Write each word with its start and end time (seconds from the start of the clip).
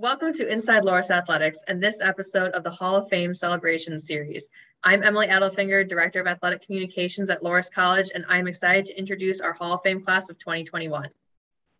Welcome 0.00 0.32
to 0.34 0.48
Inside 0.48 0.84
Loras 0.84 1.10
Athletics 1.10 1.58
and 1.66 1.82
this 1.82 2.00
episode 2.00 2.52
of 2.52 2.62
the 2.62 2.70
Hall 2.70 2.94
of 2.94 3.08
Fame 3.08 3.34
Celebration 3.34 3.98
Series. 3.98 4.48
I'm 4.84 5.02
Emily 5.02 5.26
Adelfinger, 5.26 5.88
Director 5.88 6.20
of 6.20 6.28
Athletic 6.28 6.64
Communications 6.64 7.30
at 7.30 7.42
Loras 7.42 7.68
College, 7.68 8.12
and 8.14 8.24
I'm 8.28 8.46
excited 8.46 8.84
to 8.84 8.96
introduce 8.96 9.40
our 9.40 9.52
Hall 9.52 9.72
of 9.72 9.82
Fame 9.82 10.04
class 10.04 10.30
of 10.30 10.38
2021. 10.38 11.08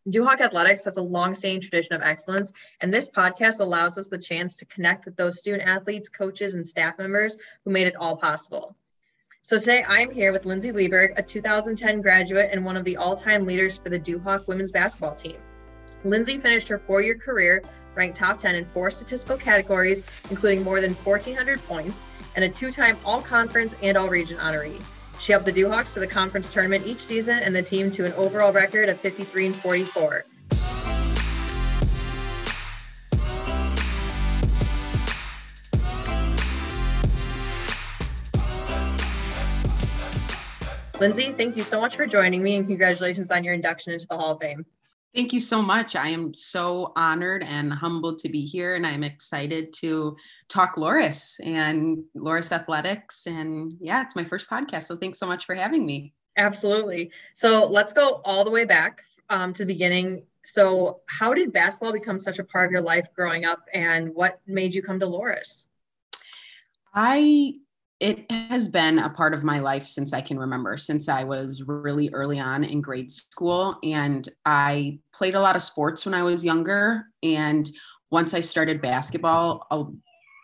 Duhawk 0.08 0.40
Athletics 0.40 0.84
has 0.86 0.96
a 0.96 1.00
long-standing 1.00 1.60
tradition 1.60 1.94
of 1.94 2.02
excellence, 2.02 2.52
and 2.80 2.92
this 2.92 3.08
podcast 3.08 3.60
allows 3.60 3.98
us 3.98 4.09
the 4.09 4.19
chance 4.19 4.57
to 4.57 4.66
connect 4.66 5.05
with 5.05 5.14
those 5.14 5.39
student 5.39 5.62
athletes, 5.62 6.09
coaches, 6.09 6.57
and 6.57 6.66
staff 6.66 6.98
members 6.98 7.37
who 7.64 7.71
made 7.71 7.87
it 7.87 7.95
all 7.95 8.16
possible. 8.16 8.75
So 9.43 9.61
today 9.61 9.85
I'm 9.87 10.11
here 10.11 10.32
with 10.32 10.45
Lindsay 10.45 10.73
Lieberg, 10.73 11.16
a 11.16 11.23
2010 11.23 12.03
graduate 12.03 12.48
and 12.50 12.64
one 12.64 12.77
of 12.77 12.85
the 12.85 12.96
all-time 12.96 13.46
leaders 13.46 13.79
for 13.79 13.91
the 13.91 14.00
Duhawk 14.00 14.48
women's 14.48 14.73
basketball 14.73 15.14
team. 15.14 15.37
Lindsay 16.05 16.39
finished 16.39 16.66
her 16.66 16.79
four-year 16.79 17.16
career 17.16 17.62
ranked 17.98 18.16
top 18.16 18.38
10 18.38 18.54
in 18.54 18.64
four 18.64 18.90
statistical 18.90 19.36
categories, 19.36 20.02
including 20.30 20.62
more 20.62 20.80
than 20.80 20.94
1,400 20.94 21.62
points, 21.64 22.06
and 22.36 22.44
a 22.44 22.48
two 22.48 22.70
time 22.70 22.96
All 23.04 23.20
Conference 23.20 23.75
and 23.82 23.98
All 23.98 24.08
Region 24.08 24.39
honoree. 24.39 24.80
She 25.18 25.32
helped 25.32 25.44
the 25.44 25.52
Duhawks 25.52 25.93
to 25.94 26.00
the 26.00 26.06
conference 26.06 26.53
tournament 26.53 26.86
each 26.86 27.00
season 27.00 27.40
and 27.40 27.54
the 27.54 27.62
team 27.62 27.90
to 27.90 28.06
an 28.06 28.12
overall 28.12 28.53
record 28.53 28.89
of 28.89 29.00
53 29.00 29.46
and 29.46 29.56
44. 29.56 30.25
Lindsay, 41.00 41.33
thank 41.33 41.56
you 41.56 41.62
so 41.62 41.80
much 41.80 41.94
for 41.94 42.06
joining 42.06 42.42
me 42.42 42.56
and 42.56 42.67
congratulations 42.67 43.30
on 43.30 43.44
your 43.44 43.55
induction 43.55 43.92
into 43.92 44.06
the 44.08 44.17
Hall 44.17 44.33
of 44.33 44.41
Fame. 44.41 44.64
Thank 45.14 45.33
you 45.33 45.41
so 45.41 45.62
much. 45.62 45.97
I 45.97 46.08
am 46.08 46.34
so 46.34 46.92
honored 46.94 47.42
and 47.42 47.72
humbled 47.72 48.19
to 48.20 48.28
be 48.28 48.44
here, 48.44 48.75
and 48.75 48.86
I'm 48.86 49.03
excited 49.03 49.72
to 49.81 50.17
talk 50.48 50.77
Loras 50.77 51.34
and 51.42 52.05
Loras 52.14 52.53
Athletics. 52.53 53.27
And 53.27 53.73
yeah, 53.81 54.03
it's 54.03 54.14
my 54.14 54.25
first 54.25 54.48
podcast. 54.51 54.84
So 54.84 54.97
thanks 54.97 55.19
so 55.19 55.27
much 55.27 55.47
for 55.47 55.55
having 55.55 55.86
me. 55.86 56.12
Absolutely. 56.36 57.11
So 57.34 57.67
let's 57.67 57.92
go 57.92 58.20
all 58.25 58.45
the 58.45 58.51
way 58.51 58.64
back 58.64 59.01
um, 59.31 59.53
to 59.55 59.64
the 59.64 59.73
beginning. 59.73 60.25
So, 60.45 61.01
how 61.06 61.34
did 61.34 61.53
basketball 61.53 61.92
become 61.92 62.19
such 62.19 62.39
a 62.39 62.45
part 62.45 62.67
of 62.67 62.73
your 62.73 62.81
life 62.81 63.09
growing 63.14 63.45
up, 63.45 63.61
and 63.75 64.14
what 64.14 64.41
made 64.47 64.73
you 64.73 64.83
come 64.83 65.01
to 65.01 65.06
Loras? 65.06 65.67
I 66.95 67.55
it 68.01 68.31
has 68.31 68.69
been 68.69 69.01
a 69.01 69.11
part 69.11 69.35
of 69.35 69.43
my 69.43 69.59
life 69.59 69.89
since 69.89 70.13
I 70.13 70.21
can 70.21 70.39
remember, 70.39 70.77
since 70.77 71.09
I 71.09 71.25
was 71.25 71.63
really 71.67 72.11
early 72.13 72.39
on 72.39 72.63
in 72.63 72.81
grade 72.81 73.11
school. 73.11 73.77
And 73.83 74.29
I 74.45 75.01
played 75.13 75.35
a 75.35 75.41
lot 75.41 75.57
of 75.57 75.63
sports 75.63 76.05
when 76.05 76.15
I 76.15 76.23
was 76.23 76.45
younger. 76.45 77.05
And 77.23 77.69
once 78.11 78.35
I 78.35 78.41
started 78.41 78.81
basketball, 78.81 79.67
a 79.71 79.85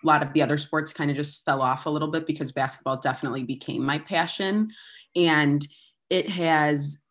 lot 0.05 0.23
of 0.23 0.33
the 0.33 0.43
other 0.43 0.59
sports 0.59 0.93
kind 0.93 1.11
of 1.11 1.17
just 1.17 1.45
fell 1.45 1.63
off 1.63 1.87
a 1.87 1.91
little 1.91 2.11
bit 2.11 2.27
because 2.27 2.51
basketball 2.51 2.99
definitely 2.99 3.45
became 3.45 3.85
my 3.85 4.01
passion. 4.01 4.71
And 5.15 5.65
it 6.11 6.29
has 6.29 7.03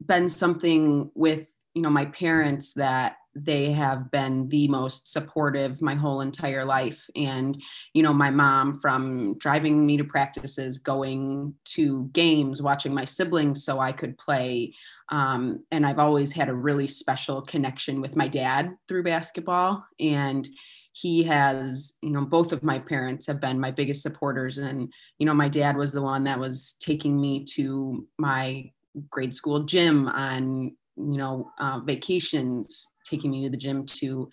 been 0.00 0.28
something 0.28 1.10
with, 1.14 1.48
you 1.74 1.82
know, 1.82 1.90
my 1.90 2.06
parents 2.06 2.72
that 2.74 3.16
they 3.44 3.72
have 3.72 4.10
been 4.10 4.48
the 4.48 4.68
most 4.68 5.10
supportive 5.10 5.80
my 5.80 5.94
whole 5.94 6.20
entire 6.20 6.64
life. 6.64 7.08
And 7.16 7.60
you 7.94 8.02
know 8.02 8.12
my 8.12 8.30
mom 8.30 8.80
from 8.80 9.36
driving 9.38 9.84
me 9.84 9.96
to 9.96 10.04
practices 10.04 10.78
going 10.78 11.54
to 11.64 12.08
games 12.12 12.62
watching 12.62 12.94
my 12.94 13.04
siblings 13.04 13.64
so 13.64 13.78
i 13.78 13.92
could 13.92 14.16
play 14.18 14.74
um, 15.10 15.64
and 15.70 15.86
i've 15.86 15.98
always 15.98 16.32
had 16.32 16.48
a 16.48 16.54
really 16.54 16.86
special 16.86 17.42
connection 17.42 18.00
with 18.00 18.16
my 18.16 18.28
dad 18.28 18.76
through 18.86 19.02
basketball. 19.02 19.84
And 19.98 20.46
he 20.92 21.22
has 21.24 21.94
you 22.02 22.10
know 22.10 22.24
both 22.24 22.52
of 22.52 22.62
my 22.62 22.78
parents 22.78 23.26
have 23.26 23.40
been 23.40 23.60
my 23.60 23.70
biggest 23.70 24.02
supporters. 24.02 24.58
And 24.58 24.92
you 25.18 25.26
know 25.26 25.34
my 25.34 25.48
dad 25.48 25.76
was 25.76 25.92
the 25.92 26.02
one 26.02 26.24
that 26.24 26.40
was 26.40 26.74
taking 26.80 27.20
me 27.20 27.44
to 27.56 28.06
my 28.18 28.70
grade 29.10 29.34
school 29.34 29.64
gym 29.64 30.08
on 30.08 30.76
you 30.98 31.16
know 31.16 31.50
uh, 31.58 31.80
vacations 31.80 32.88
taking 33.08 33.30
me 33.30 33.44
to 33.44 33.50
the 33.50 33.56
gym 33.56 33.86
to, 33.86 34.28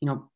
you 0.00 0.06
know, 0.06 0.28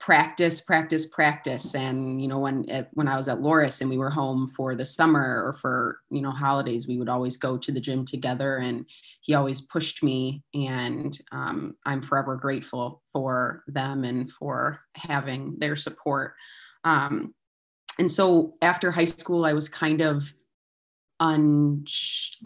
practice, 0.00 0.62
practice, 0.62 1.06
practice. 1.06 1.74
And, 1.74 2.20
you 2.22 2.26
know, 2.26 2.38
when, 2.38 2.68
at, 2.70 2.88
when 2.94 3.06
I 3.06 3.16
was 3.16 3.28
at 3.28 3.38
Loras 3.38 3.82
and 3.82 3.90
we 3.90 3.98
were 3.98 4.10
home 4.10 4.46
for 4.46 4.74
the 4.74 4.84
summer 4.84 5.42
or 5.44 5.52
for, 5.54 6.00
you 6.10 6.22
know, 6.22 6.30
holidays, 6.30 6.88
we 6.88 6.96
would 6.96 7.10
always 7.10 7.36
go 7.36 7.58
to 7.58 7.70
the 7.70 7.80
gym 7.80 8.06
together 8.06 8.56
and 8.56 8.86
he 9.20 9.34
always 9.34 9.60
pushed 9.60 10.02
me. 10.02 10.42
And 10.54 11.16
um, 11.32 11.76
I'm 11.84 12.00
forever 12.00 12.36
grateful 12.36 13.02
for 13.12 13.62
them 13.66 14.04
and 14.04 14.32
for 14.32 14.80
having 14.94 15.56
their 15.58 15.76
support. 15.76 16.34
Um, 16.84 17.34
and 17.98 18.10
so 18.10 18.54
after 18.62 18.90
high 18.90 19.04
school, 19.04 19.44
I 19.44 19.52
was 19.52 19.68
kind 19.68 20.00
of 20.00 20.32
un, 21.20 21.84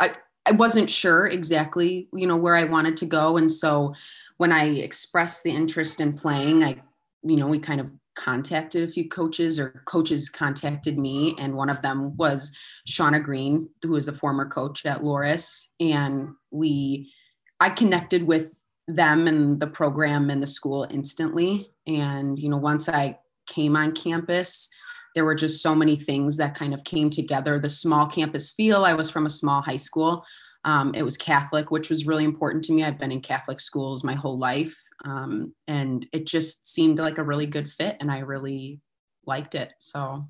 I, 0.01 0.17
I 0.47 0.53
wasn't 0.53 0.91
sure 0.91 1.27
exactly, 1.27 2.09
you 2.13 2.27
know, 2.27 2.37
where 2.37 2.55
I 2.55 2.65
wanted 2.65 2.97
to 2.99 3.07
go. 3.07 3.37
And 3.37 3.51
so 3.51 3.95
when 4.37 4.53
I 4.53 4.67
expressed 4.67 5.43
the 5.43 5.51
interest 5.51 6.01
in 6.01 6.13
playing, 6.13 6.63
I, 6.63 6.83
you 7.23 7.37
know, 7.37 7.47
we 7.47 7.59
kind 7.59 7.81
of 7.81 7.91
contacted 8.15 8.89
a 8.89 8.93
few 8.93 9.09
coaches 9.09 9.59
or 9.59 9.83
coaches 9.87 10.29
contacted 10.29 10.99
me 10.99 11.35
and 11.39 11.55
one 11.55 11.69
of 11.69 11.83
them 11.83 12.17
was 12.17 12.53
shauna 12.89 13.23
green 13.23 13.69
who 13.83 13.97
is 13.97 14.09
a 14.09 14.13
former 14.13 14.49
coach 14.49 14.87
at 14.87 15.03
Loras. 15.03 15.69
and 15.81 16.29
we 16.51 17.13
i 17.61 17.69
connected 17.69 18.23
with 18.23 18.53
them 18.87 19.27
and 19.27 19.59
the 19.59 19.67
program 19.67 20.31
and 20.31 20.43
the 20.43 20.47
school 20.47 20.87
instantly 20.91 21.71
and 21.87 22.39
you 22.39 22.49
know 22.49 22.57
once 22.57 22.89
i 22.89 23.19
came 23.47 23.77
on 23.77 23.93
campus 23.93 24.69
there 25.15 25.25
were 25.25 25.35
just 25.35 25.63
so 25.63 25.75
many 25.75 25.97
things 25.97 26.37
that 26.37 26.55
kind 26.55 26.75
of 26.75 26.85
came 26.85 27.11
together 27.11 27.59
the 27.59 27.69
small 27.69 28.07
campus 28.07 28.51
feel 28.51 28.85
i 28.85 28.95
was 28.95 29.11
from 29.11 29.27
a 29.27 29.31
small 29.31 29.61
high 29.61 29.77
school 29.77 30.25
um, 30.65 30.95
it 30.95 31.03
was 31.03 31.17
Catholic, 31.17 31.71
which 31.71 31.91
was 31.91 32.07
really 32.07 32.25
important 32.25 32.65
to 32.65 32.73
me. 32.73 32.85
I've 32.85 32.99
been 32.99 33.13
in 33.13 33.21
Catholic 33.21 33.61
schools 33.61 34.03
my 34.03 34.15
whole 34.15 34.39
life. 34.39 34.83
Um, 35.05 35.55
and 35.69 36.07
it 36.13 36.27
just 36.27 36.69
seemed 36.69 36.99
like 36.99 37.19
a 37.19 37.23
really 37.23 37.47
good 37.47 37.71
fit, 37.71 37.99
and 38.01 38.11
I 38.11 38.21
really 38.21 38.81
liked 39.27 39.55
it. 39.55 39.73
So, 39.79 40.27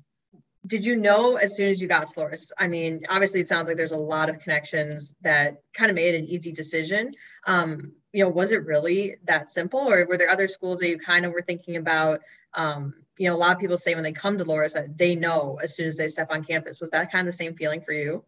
did 0.65 0.85
you 0.85 0.95
know 0.95 1.35
as 1.35 1.55
soon 1.55 1.69
as 1.69 1.81
you 1.81 1.87
got 1.87 2.07
to 2.07 2.19
Loras? 2.19 2.51
I 2.57 2.67
mean, 2.67 3.03
obviously, 3.09 3.39
it 3.39 3.47
sounds 3.47 3.67
like 3.67 3.77
there's 3.77 3.91
a 3.91 3.97
lot 3.97 4.29
of 4.29 4.39
connections 4.39 5.15
that 5.21 5.61
kind 5.73 5.89
of 5.89 5.95
made 5.95 6.15
an 6.15 6.25
easy 6.25 6.51
decision. 6.51 7.13
Um, 7.45 7.93
you 8.11 8.23
know, 8.23 8.29
was 8.29 8.51
it 8.51 8.65
really 8.65 9.17
that 9.25 9.49
simple, 9.49 9.79
or 9.79 10.05
were 10.05 10.17
there 10.17 10.29
other 10.29 10.47
schools 10.47 10.79
that 10.79 10.89
you 10.89 10.97
kind 10.97 11.25
of 11.25 11.31
were 11.31 11.41
thinking 11.41 11.75
about? 11.75 12.21
Um, 12.53 12.95
you 13.17 13.29
know, 13.29 13.35
a 13.35 13.37
lot 13.37 13.53
of 13.53 13.59
people 13.59 13.77
say 13.77 13.95
when 13.95 14.03
they 14.03 14.11
come 14.11 14.37
to 14.37 14.45
Loras 14.45 14.73
that 14.73 14.97
they 14.97 15.15
know 15.15 15.59
as 15.61 15.75
soon 15.75 15.87
as 15.87 15.97
they 15.97 16.07
step 16.07 16.27
on 16.31 16.43
campus. 16.43 16.79
Was 16.79 16.89
that 16.91 17.11
kind 17.11 17.27
of 17.27 17.33
the 17.33 17.37
same 17.37 17.55
feeling 17.55 17.81
for 17.81 17.93
you? 17.93 18.23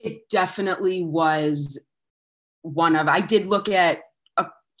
it 0.00 0.28
definitely 0.28 1.02
was 1.02 1.78
one 2.62 2.96
of 2.96 3.08
i 3.08 3.20
did 3.20 3.46
look 3.46 3.68
at 3.68 4.02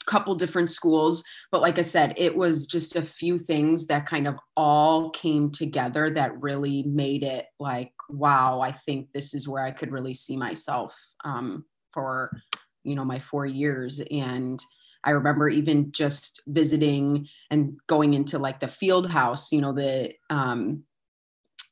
couple 0.08 0.34
different 0.34 0.70
schools 0.70 1.22
but 1.52 1.60
like 1.60 1.78
i 1.78 1.82
said 1.82 2.14
it 2.16 2.34
was 2.34 2.66
just 2.66 2.96
a 2.96 3.02
few 3.02 3.38
things 3.38 3.86
that 3.86 4.06
kind 4.06 4.26
of 4.26 4.36
all 4.56 5.10
came 5.10 5.50
together 5.50 6.10
that 6.10 6.40
really 6.40 6.82
made 6.84 7.22
it 7.22 7.44
like 7.60 7.92
wow 8.08 8.58
i 8.60 8.72
think 8.72 9.06
this 9.12 9.34
is 9.34 9.46
where 9.46 9.62
i 9.62 9.70
could 9.70 9.92
really 9.92 10.14
see 10.14 10.34
myself 10.34 10.98
um, 11.24 11.62
for 11.92 12.40
you 12.84 12.94
know 12.94 13.04
my 13.04 13.18
four 13.18 13.44
years 13.44 14.00
and 14.10 14.64
i 15.04 15.10
remember 15.10 15.50
even 15.50 15.92
just 15.92 16.40
visiting 16.46 17.28
and 17.50 17.78
going 17.86 18.14
into 18.14 18.38
like 18.38 18.60
the 18.60 18.66
field 18.66 19.10
house 19.10 19.52
you 19.52 19.60
know 19.60 19.74
the 19.74 20.10
um, 20.30 20.82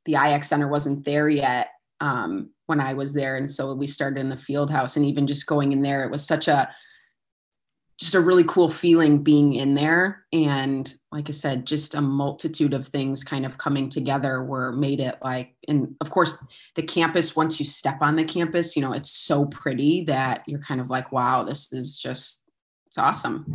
the 0.04 0.14
ix 0.14 0.48
center 0.48 0.68
wasn't 0.68 1.02
there 1.06 1.30
yet 1.30 1.68
um, 2.02 2.50
when 2.66 2.78
I 2.78 2.92
was 2.92 3.14
there. 3.14 3.38
And 3.38 3.50
so 3.50 3.72
we 3.72 3.86
started 3.86 4.20
in 4.20 4.28
the 4.28 4.36
field 4.36 4.70
house 4.70 4.96
and 4.96 5.06
even 5.06 5.26
just 5.26 5.46
going 5.46 5.72
in 5.72 5.80
there, 5.80 6.04
it 6.04 6.10
was 6.10 6.26
such 6.26 6.46
a 6.46 6.68
just 7.98 8.14
a 8.14 8.20
really 8.20 8.44
cool 8.44 8.68
feeling 8.68 9.22
being 9.22 9.54
in 9.54 9.74
there. 9.74 10.26
And 10.32 10.92
like 11.10 11.30
I 11.30 11.32
said, 11.32 11.66
just 11.66 11.94
a 11.94 12.00
multitude 12.00 12.74
of 12.74 12.88
things 12.88 13.24
kind 13.24 13.46
of 13.46 13.56
coming 13.56 13.88
together 13.88 14.44
were 14.44 14.72
made 14.72 15.00
it 15.00 15.16
like, 15.22 15.54
and 15.66 15.96
of 16.02 16.10
course, 16.10 16.36
the 16.74 16.82
campus, 16.82 17.34
once 17.34 17.58
you 17.58 17.64
step 17.64 17.98
on 18.02 18.16
the 18.16 18.24
campus, 18.24 18.76
you 18.76 18.82
know, 18.82 18.92
it's 18.92 19.10
so 19.10 19.46
pretty 19.46 20.04
that 20.04 20.42
you're 20.46 20.60
kind 20.60 20.80
of 20.80 20.90
like, 20.90 21.10
wow, 21.10 21.44
this 21.44 21.72
is 21.72 21.96
just, 21.96 22.44
it's 22.86 22.98
awesome. 22.98 23.46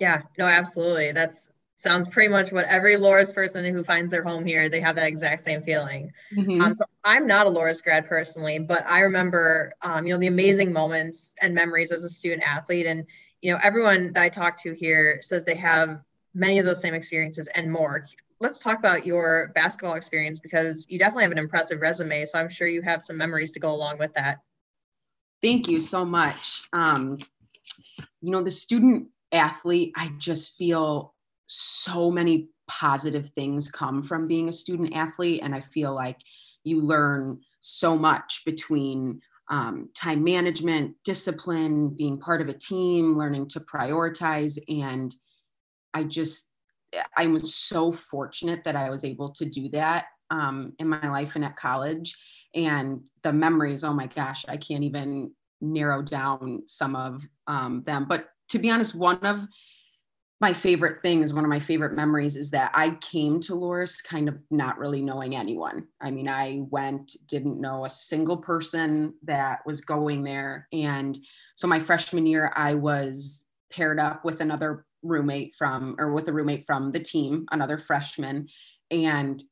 Yeah, 0.00 0.22
no, 0.38 0.46
absolutely. 0.46 1.10
That's 1.10 1.50
sounds 1.76 2.08
pretty 2.08 2.28
much 2.28 2.50
what 2.50 2.64
every 2.64 2.96
Loras 2.96 3.32
person 3.32 3.64
who 3.72 3.84
finds 3.84 4.10
their 4.10 4.24
home 4.24 4.46
here, 4.46 4.68
they 4.68 4.80
have 4.80 4.96
that 4.96 5.06
exact 5.06 5.44
same 5.44 5.62
feeling. 5.62 6.10
Mm-hmm. 6.34 6.60
Um, 6.60 6.74
so 6.74 6.86
I'm 7.04 7.26
not 7.26 7.46
a 7.46 7.50
Loras 7.50 7.82
grad 7.82 8.08
personally, 8.08 8.58
but 8.58 8.88
I 8.88 9.00
remember, 9.00 9.74
um, 9.82 10.06
you 10.06 10.14
know, 10.14 10.18
the 10.18 10.26
amazing 10.26 10.72
moments 10.72 11.34
and 11.40 11.54
memories 11.54 11.92
as 11.92 12.02
a 12.02 12.08
student 12.08 12.42
athlete. 12.44 12.86
And, 12.86 13.04
you 13.42 13.52
know, 13.52 13.58
everyone 13.62 14.14
that 14.14 14.22
I 14.22 14.30
talk 14.30 14.56
to 14.62 14.72
here 14.72 15.20
says 15.20 15.44
they 15.44 15.54
have 15.56 16.00
many 16.34 16.58
of 16.58 16.64
those 16.64 16.80
same 16.80 16.94
experiences 16.94 17.46
and 17.54 17.70
more. 17.70 18.06
Let's 18.40 18.58
talk 18.58 18.78
about 18.78 19.04
your 19.04 19.52
basketball 19.54 19.96
experience 19.96 20.40
because 20.40 20.86
you 20.88 20.98
definitely 20.98 21.24
have 21.24 21.32
an 21.32 21.38
impressive 21.38 21.82
resume. 21.82 22.24
So 22.24 22.38
I'm 22.38 22.50
sure 22.50 22.66
you 22.66 22.80
have 22.82 23.02
some 23.02 23.18
memories 23.18 23.50
to 23.52 23.60
go 23.60 23.70
along 23.70 23.98
with 23.98 24.14
that. 24.14 24.38
Thank 25.42 25.68
you 25.68 25.80
so 25.80 26.06
much. 26.06 26.62
Um, 26.72 27.18
you 28.22 28.30
know, 28.30 28.42
the 28.42 28.50
student 28.50 29.08
athlete, 29.30 29.92
I 29.94 30.12
just 30.18 30.56
feel 30.56 31.14
so 31.46 32.10
many 32.10 32.48
positive 32.68 33.28
things 33.30 33.70
come 33.70 34.02
from 34.02 34.26
being 34.26 34.48
a 34.48 34.52
student 34.52 34.94
athlete. 34.94 35.40
And 35.42 35.54
I 35.54 35.60
feel 35.60 35.94
like 35.94 36.18
you 36.64 36.80
learn 36.80 37.40
so 37.60 37.96
much 37.96 38.42
between 38.44 39.20
um, 39.48 39.90
time 39.94 40.24
management, 40.24 40.96
discipline, 41.04 41.90
being 41.90 42.18
part 42.18 42.40
of 42.40 42.48
a 42.48 42.52
team, 42.52 43.16
learning 43.16 43.48
to 43.48 43.60
prioritize. 43.60 44.58
And 44.68 45.14
I 45.94 46.02
just, 46.04 46.50
I 47.16 47.26
was 47.26 47.54
so 47.54 47.92
fortunate 47.92 48.64
that 48.64 48.76
I 48.76 48.90
was 48.90 49.04
able 49.04 49.30
to 49.32 49.44
do 49.44 49.68
that 49.70 50.06
um, 50.30 50.72
in 50.78 50.88
my 50.88 51.08
life 51.08 51.36
and 51.36 51.44
at 51.44 51.56
college. 51.56 52.16
And 52.54 53.06
the 53.22 53.32
memories, 53.32 53.84
oh 53.84 53.92
my 53.92 54.06
gosh, 54.06 54.44
I 54.48 54.56
can't 54.56 54.84
even 54.84 55.32
narrow 55.60 56.02
down 56.02 56.62
some 56.66 56.96
of 56.96 57.22
um, 57.46 57.82
them. 57.86 58.06
But 58.08 58.28
to 58.48 58.58
be 58.58 58.70
honest, 58.70 58.94
one 58.94 59.18
of 59.18 59.46
my 60.40 60.52
favorite 60.52 61.00
things, 61.00 61.32
one 61.32 61.44
of 61.44 61.50
my 61.50 61.58
favorite 61.58 61.94
memories 61.94 62.36
is 62.36 62.50
that 62.50 62.70
I 62.74 62.90
came 63.00 63.40
to 63.40 63.52
Loras 63.52 64.04
kind 64.04 64.28
of 64.28 64.36
not 64.50 64.78
really 64.78 65.00
knowing 65.00 65.34
anyone. 65.34 65.86
I 66.00 66.10
mean, 66.10 66.28
I 66.28 66.64
went, 66.68 67.16
didn't 67.26 67.60
know 67.60 67.86
a 67.86 67.90
single 67.90 68.36
person 68.36 69.14
that 69.22 69.60
was 69.64 69.80
going 69.80 70.24
there. 70.24 70.68
And 70.72 71.18
so 71.54 71.66
my 71.66 71.80
freshman 71.80 72.26
year, 72.26 72.52
I 72.54 72.74
was 72.74 73.46
paired 73.72 73.98
up 73.98 74.26
with 74.26 74.40
another 74.42 74.84
roommate 75.02 75.54
from, 75.56 75.96
or 75.98 76.12
with 76.12 76.28
a 76.28 76.32
roommate 76.32 76.66
from 76.66 76.92
the 76.92 77.00
team, 77.00 77.46
another 77.50 77.78
freshman. 77.78 78.48
And 78.90 79.42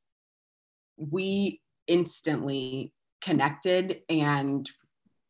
we 0.99 1.63
instantly 1.87 2.93
connected 3.23 4.01
and 4.11 4.71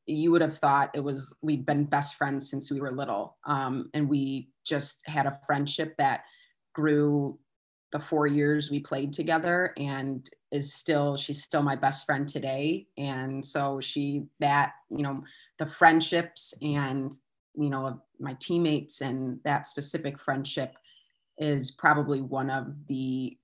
you 0.06 0.30
would 0.30 0.42
have 0.42 0.58
thought 0.58 0.90
it 0.94 1.00
was 1.00 1.34
we've 1.42 1.64
been 1.64 1.84
best 1.84 2.16
friends 2.16 2.50
since 2.50 2.70
we 2.70 2.80
were 2.80 2.92
little 2.92 3.38
um, 3.46 3.88
and 3.94 4.08
we 4.08 4.48
just 4.64 5.06
had 5.06 5.26
a 5.26 5.38
friendship 5.46 5.94
that 5.98 6.24
grew 6.74 7.38
the 7.92 8.00
four 8.00 8.26
years 8.26 8.70
we 8.70 8.80
played 8.80 9.12
together 9.12 9.72
and 9.76 10.28
is 10.50 10.74
still 10.74 11.16
she's 11.16 11.44
still 11.44 11.62
my 11.62 11.76
best 11.76 12.04
friend 12.04 12.26
today. 12.26 12.86
And 12.98 13.44
so 13.44 13.80
she 13.80 14.24
that 14.40 14.72
you 14.90 15.02
know 15.02 15.22
the 15.58 15.66
friendships 15.66 16.54
and 16.60 17.14
you 17.56 17.70
know 17.70 18.02
my 18.18 18.36
teammates 18.40 19.00
and 19.00 19.38
that 19.44 19.68
specific 19.68 20.20
friendship 20.20 20.74
is 21.38 21.70
probably 21.70 22.20
one 22.20 22.50
of 22.50 22.66
the 22.88 23.36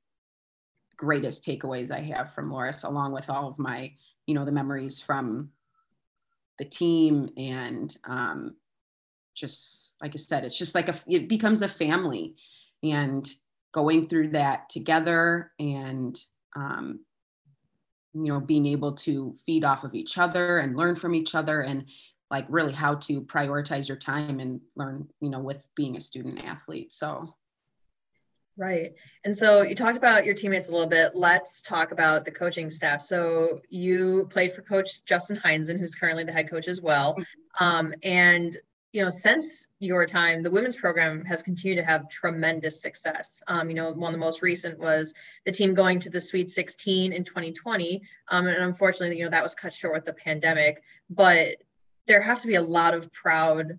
greatest 0.97 1.45
takeaways 1.45 1.91
i 1.91 2.01
have 2.01 2.33
from 2.35 2.51
Loras 2.51 2.85
along 2.85 3.13
with 3.13 3.31
all 3.31 3.49
of 3.49 3.59
my 3.59 3.93
you 4.27 4.35
know 4.35 4.45
the 4.45 4.53
memories 4.53 5.01
from 5.01 5.51
the 6.59 6.65
team 6.65 7.31
and 7.37 7.97
um, 8.05 8.55
just 9.41 9.97
like 10.03 10.13
I 10.15 10.17
said, 10.17 10.45
it's 10.45 10.59
just 10.59 10.75
like 10.75 10.89
a, 10.89 10.95
it 11.07 11.29
becomes 11.29 11.63
a 11.63 11.69
family 11.69 12.37
and 12.83 13.29
going 13.73 14.09
through 14.09 14.29
that 14.29 14.69
together 14.69 15.53
and, 15.59 16.19
um, 16.57 17.01
you 18.13 18.25
know, 18.25 18.41
being 18.41 18.67
able 18.67 18.93
to 18.93 19.35
feed 19.47 19.65
off 19.65 19.85
of 19.85 19.95
each 19.95 20.19
other 20.19 20.59
and 20.59 20.77
learn 20.77 20.97
from 20.97 21.15
each 21.15 21.35
other 21.35 21.63
and 21.63 21.87
like 22.31 22.47
really 22.49 22.73
how 22.73 22.95
to 22.95 23.23
prioritize 23.23 23.89
your 23.89 23.97
time 23.97 24.41
and 24.41 24.61
learn, 24.77 25.09
you 25.21 25.31
know, 25.31 25.41
with 25.41 25.67
being 25.77 25.97
a 25.97 26.01
student 26.01 26.45
athlete. 26.45 26.93
So 26.93 27.35
Right. 28.61 28.93
And 29.25 29.35
so 29.35 29.63
you 29.63 29.75
talked 29.75 29.97
about 29.97 30.27
your 30.27 30.35
teammates 30.35 30.69
a 30.69 30.73
little 30.73 30.87
bit. 30.87 31.13
Let's 31.15 31.63
talk 31.63 31.93
about 31.93 32.27
the 32.27 32.31
coaching 32.31 32.69
staff. 32.69 33.01
So 33.01 33.61
you 33.71 34.29
played 34.31 34.53
for 34.53 34.61
Coach 34.61 35.03
Justin 35.07 35.41
Heinzen, 35.43 35.79
who's 35.79 35.95
currently 35.95 36.25
the 36.25 36.33
head 36.33 36.51
coach 36.51 36.69
as 36.69 36.83
well. 36.83 37.17
Um, 37.59 37.95
and 38.03 38.55
you 38.93 39.05
know, 39.05 39.11
since 39.11 39.69
your 39.79 40.05
time, 40.05 40.43
the 40.43 40.51
women's 40.51 40.77
program 40.77 41.25
has 41.25 41.43
continued 41.43 41.77
to 41.77 41.89
have 41.89 42.09
tremendous 42.09 42.83
success. 42.83 43.41
Um, 43.47 43.71
you 43.71 43.77
know, 43.77 43.93
one 43.93 44.13
of 44.13 44.19
the 44.19 44.25
most 44.25 44.43
recent 44.43 44.79
was 44.79 45.15
the 45.47 45.53
team 45.53 45.75
going 45.75 46.01
to 46.01 46.11
the 46.11 46.21
Sweet 46.21 46.51
16 46.51 47.13
in 47.13 47.23
2020. 47.23 48.03
Um, 48.29 48.47
and 48.49 48.57
unfortunately, 48.57 49.19
you 49.19 49.25
know, 49.25 49.31
that 49.31 49.45
was 49.45 49.55
cut 49.55 49.73
short 49.73 49.95
with 49.95 50.05
the 50.05 50.13
pandemic. 50.13 50.83
But 51.09 51.57
there 52.07 52.21
have 52.21 52.41
to 52.41 52.49
be 52.49 52.57
a 52.57 52.63
lot 52.63 52.95
of 52.95 53.13
proud, 53.13 53.79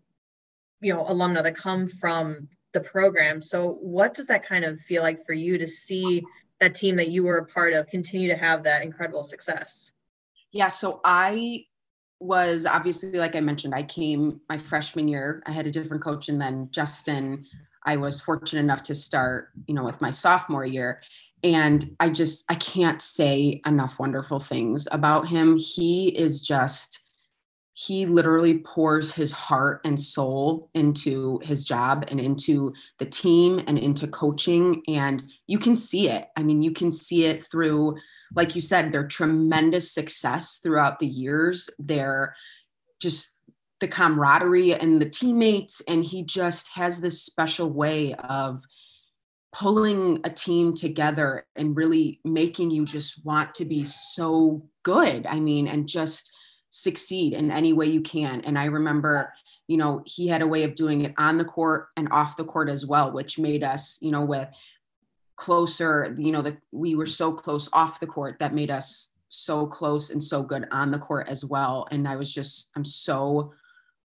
you 0.80 0.94
know, 0.94 1.06
alumni 1.06 1.42
that 1.42 1.56
come 1.56 1.88
from 1.88 2.48
the 2.72 2.80
program. 2.80 3.42
So, 3.42 3.74
what 3.82 4.14
does 4.14 4.28
that 4.28 4.46
kind 4.46 4.64
of 4.64 4.80
feel 4.80 5.04
like 5.04 5.26
for 5.26 5.34
you 5.34 5.58
to 5.58 5.68
see 5.68 6.24
that 6.62 6.76
team 6.76 6.96
that 6.96 7.10
you 7.10 7.24
were 7.24 7.40
a 7.40 7.46
part 7.46 7.74
of 7.74 7.88
continue 7.88 8.30
to 8.30 8.38
have 8.38 8.64
that 8.64 8.82
incredible 8.82 9.26
success? 9.26 9.92
Yeah, 10.54 10.70
so 10.70 11.02
I 11.04 11.66
was 12.22 12.66
obviously, 12.66 13.18
like 13.18 13.36
I 13.36 13.42
mentioned, 13.42 13.74
I 13.74 13.84
came 13.84 14.42
my 14.48 14.58
freshman 14.58 15.08
year. 15.08 15.42
I 15.46 15.52
had 15.52 15.68
a 15.68 15.72
different 15.72 16.04
coach, 16.04 16.30
and 16.30 16.40
then 16.40 16.70
Justin, 16.72 17.46
I 17.86 17.98
was 17.98 18.22
fortunate 18.22 18.60
enough 18.60 18.84
to 18.84 18.96
start, 18.96 19.50
you 19.68 19.74
know, 19.74 19.84
with 19.84 20.02
my 20.02 20.12
sophomore 20.12 20.66
year. 20.66 21.02
And 21.44 21.96
I 22.00 22.10
just, 22.10 22.46
I 22.50 22.56
can't 22.56 23.02
say 23.02 23.62
enough 23.66 24.00
wonderful 24.00 24.40
things 24.40 24.88
about 24.92 25.28
him. 25.28 25.58
He 25.58 26.10
is 26.10 26.42
just, 26.42 27.00
he 27.74 28.06
literally 28.06 28.60
pours 28.60 29.12
his 29.12 29.32
heart 29.32 29.82
and 29.84 30.00
soul 30.00 30.70
into 30.76 31.40
his 31.44 31.64
job 31.64 32.06
and 32.10 32.20
into 32.20 32.74
the 33.00 33.06
team 33.06 33.62
and 33.66 33.80
into 33.80 34.08
coaching 34.08 34.84
and 34.88 35.24
you 35.48 35.58
can 35.58 35.76
see 35.76 36.10
it 36.10 36.28
i 36.36 36.44
mean 36.44 36.62
you 36.62 36.72
can 36.72 36.92
see 36.92 37.26
it 37.26 37.46
through 37.48 37.96
like 38.36 38.56
you 38.56 38.62
said 38.62 38.92
their 38.92 39.08
tremendous 39.08 39.92
success 39.92 40.60
throughout 40.62 41.00
the 41.00 41.08
years 41.08 41.70
their 41.80 42.36
just 43.00 43.38
the 43.80 43.88
camaraderie 43.88 44.74
and 44.74 45.02
the 45.02 45.10
teammates 45.10 45.82
and 45.88 46.04
he 46.04 46.24
just 46.24 46.70
has 46.70 47.02
this 47.02 47.22
special 47.22 47.70
way 47.70 48.14
of 48.14 48.64
pulling 49.54 50.20
a 50.24 50.30
team 50.30 50.74
together 50.74 51.46
and 51.56 51.76
really 51.76 52.20
making 52.24 52.72
you 52.72 52.86
just 52.86 53.26
want 53.26 53.54
to 53.56 53.66
be 53.66 53.84
so 53.84 54.64
good 54.84 55.26
i 55.26 55.40
mean 55.40 55.68
and 55.68 55.88
just 55.88 56.32
succeed 56.72 57.34
in 57.34 57.52
any 57.52 57.74
way 57.74 57.86
you 57.86 58.02
can. 58.02 58.42
And 58.42 58.58
I 58.58 58.66
remember, 58.66 59.34
you 59.68 59.78
know, 59.78 60.02
he 60.06 60.28
had 60.28 60.42
a 60.42 60.48
way 60.48 60.64
of 60.64 60.74
doing 60.74 61.02
it 61.02 61.14
on 61.18 61.38
the 61.38 61.46
court 61.46 61.90
and 61.96 62.08
off 62.12 62.38
the 62.38 62.46
court 62.46 62.70
as 62.70 62.86
well, 62.86 63.12
which 63.12 63.38
made 63.38 63.64
us, 63.64 64.00
you 64.02 64.12
know, 64.12 64.26
with 64.26 64.48
closer, 65.42 66.14
you 66.20 66.32
know, 66.32 66.44
that 66.44 66.58
we 66.72 66.94
were 66.94 67.08
so 67.08 67.34
close 67.34 67.68
off 67.74 68.00
the 68.00 68.06
court 68.06 68.38
that 68.40 68.54
made 68.54 68.70
us 68.70 69.10
so 69.28 69.66
close 69.66 70.12
and 70.12 70.24
so 70.24 70.44
good 70.44 70.68
on 70.72 70.92
the 70.92 71.00
court 71.00 71.28
as 71.28 71.44
well. 71.44 71.88
And 71.90 72.08
I 72.08 72.16
was 72.16 72.32
just, 72.32 72.70
I'm 72.76 72.86
so 72.86 73.52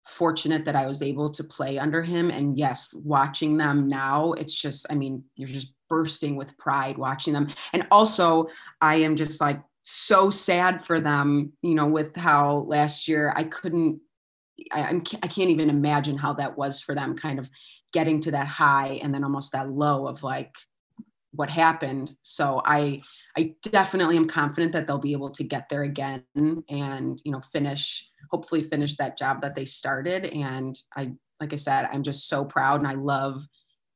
fortunate 0.05 0.65
that 0.65 0.75
I 0.75 0.85
was 0.85 1.01
able 1.01 1.31
to 1.31 1.43
play 1.43 1.79
under 1.79 2.03
him. 2.03 2.29
And 2.29 2.55
yes, 2.55 2.93
watching 2.93 3.57
them 3.57 3.87
now, 3.87 4.33
it's 4.33 4.53
just, 4.53 4.85
I 4.91 4.93
mean, 4.93 5.23
you're 5.35 5.49
just 5.49 5.73
bursting 5.89 6.35
with 6.35 6.55
pride 6.59 6.95
watching 6.95 7.33
them. 7.33 7.51
And 7.73 7.87
also, 7.89 8.45
I 8.79 8.97
am 8.97 9.15
just 9.15 9.41
like 9.41 9.59
so 9.81 10.29
sad 10.29 10.85
for 10.85 11.01
them, 11.01 11.53
you 11.63 11.73
know, 11.73 11.87
with 11.87 12.15
how 12.15 12.65
last 12.67 13.07
year 13.07 13.33
I 13.35 13.45
couldn't, 13.45 13.99
I, 14.71 14.81
I'm, 14.81 15.01
I 15.23 15.27
can't 15.27 15.49
even 15.49 15.71
imagine 15.71 16.19
how 16.19 16.33
that 16.33 16.55
was 16.55 16.81
for 16.81 16.93
them, 16.93 17.17
kind 17.17 17.39
of 17.39 17.49
getting 17.93 18.19
to 18.21 18.31
that 18.31 18.45
high 18.45 18.99
and 19.01 19.11
then 19.11 19.23
almost 19.23 19.53
that 19.53 19.71
low 19.71 20.05
of 20.05 20.21
like 20.21 20.53
what 21.35 21.49
happened. 21.49 22.15
So 22.21 22.61
I, 22.65 23.01
I 23.37 23.55
definitely 23.63 24.17
am 24.17 24.27
confident 24.27 24.71
that 24.73 24.87
they'll 24.87 24.97
be 24.97 25.11
able 25.11 25.29
to 25.31 25.43
get 25.43 25.69
there 25.69 25.83
again 25.83 26.23
and, 26.35 27.21
you 27.23 27.31
know, 27.31 27.41
finish, 27.51 28.07
hopefully 28.31 28.63
finish 28.63 28.95
that 28.97 29.17
job 29.17 29.41
that 29.41 29.55
they 29.55 29.65
started. 29.65 30.25
And 30.25 30.79
I, 30.95 31.13
like 31.39 31.53
I 31.53 31.57
said, 31.57 31.89
I'm 31.91 32.03
just 32.03 32.27
so 32.29 32.45
proud 32.45 32.79
and 32.79 32.87
I 32.87 32.93
love 32.93 33.45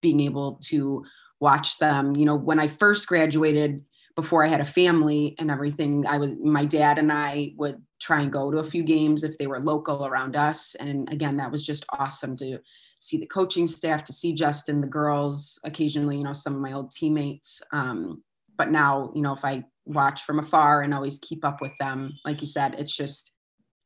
being 0.02 0.20
able 0.20 0.60
to 0.66 1.04
watch 1.40 1.78
them. 1.78 2.16
You 2.16 2.26
know, 2.26 2.36
when 2.36 2.60
I 2.60 2.68
first 2.68 3.08
graduated, 3.08 3.84
before 4.16 4.44
I 4.44 4.50
had 4.50 4.60
a 4.60 4.66
family 4.66 5.36
and 5.40 5.50
everything, 5.50 6.06
I 6.06 6.18
was 6.18 6.32
my 6.44 6.66
dad 6.66 6.98
and 6.98 7.10
I 7.10 7.54
would 7.56 7.82
try 8.02 8.20
and 8.22 8.32
go 8.32 8.52
to 8.52 8.58
a 8.58 8.64
few 8.66 8.84
games 8.84 9.24
if 9.24 9.38
they 9.38 9.48
were 9.48 9.62
local 9.62 10.06
around 10.06 10.36
us. 10.36 10.76
And 10.76 11.10
again, 11.10 11.38
that 11.38 11.52
was 11.52 11.66
just 11.66 11.86
awesome 11.98 12.36
to 12.38 12.60
see 13.00 13.18
the 13.18 13.26
coaching 13.26 13.68
staff, 13.68 14.04
to 14.06 14.14
see 14.14 14.34
Justin, 14.34 14.82
the 14.82 14.88
girls, 14.88 15.60
occasionally, 15.64 16.18
you 16.18 16.24
know, 16.24 16.34
some 16.34 16.56
of 16.56 16.62
my 16.62 16.74
old 16.74 16.92
teammates. 16.92 17.62
Um, 17.72 18.24
but 18.58 18.72
now, 18.72 19.12
you 19.16 19.22
know, 19.22 19.34
if 19.34 19.44
I 19.44 19.64
watch 19.86 20.24
from 20.24 20.40
afar 20.40 20.82
and 20.82 20.94
always 20.94 21.20
keep 21.20 21.44
up 21.44 21.62
with 21.62 21.76
them, 21.80 22.14
like 22.26 22.42
you 22.42 22.48
said, 22.48 22.76
it's 22.78 22.96
just 22.96 23.34